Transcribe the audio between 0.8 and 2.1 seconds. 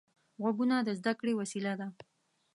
د زده کړې وسیله ده